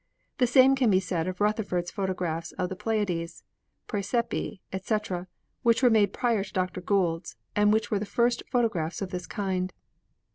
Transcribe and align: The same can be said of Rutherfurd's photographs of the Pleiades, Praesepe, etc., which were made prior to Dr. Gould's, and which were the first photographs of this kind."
The 0.39 0.47
same 0.47 0.75
can 0.75 0.89
be 0.89 0.99
said 0.99 1.27
of 1.27 1.37
Rutherfurd's 1.39 1.91
photographs 1.91 2.53
of 2.53 2.69
the 2.69 2.75
Pleiades, 2.75 3.43
Praesepe, 3.85 4.59
etc., 4.73 5.27
which 5.61 5.83
were 5.83 5.91
made 5.91 6.11
prior 6.11 6.43
to 6.43 6.51
Dr. 6.53 6.81
Gould's, 6.81 7.35
and 7.55 7.71
which 7.71 7.91
were 7.91 7.99
the 7.99 8.05
first 8.07 8.41
photographs 8.51 9.03
of 9.03 9.11
this 9.11 9.27
kind." 9.27 9.71